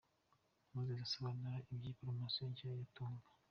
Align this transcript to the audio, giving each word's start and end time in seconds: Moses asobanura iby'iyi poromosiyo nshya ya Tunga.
Moses 0.73 0.99
asobanura 1.05 1.57
iby'iyi 1.71 1.97
poromosiyo 1.97 2.43
nshya 2.51 2.67
ya 2.77 2.85
Tunga. 2.95 3.27